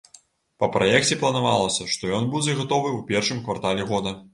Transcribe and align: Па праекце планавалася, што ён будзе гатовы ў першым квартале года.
Па 0.63 0.69
праекце 0.75 1.19
планавалася, 1.21 1.87
што 1.95 2.13
ён 2.23 2.29
будзе 2.35 2.59
гатовы 2.61 2.89
ў 2.99 3.09
першым 3.15 3.39
квартале 3.49 3.93
года. 3.95 4.21